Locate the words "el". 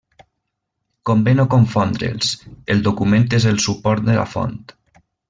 2.77-2.81, 3.55-3.61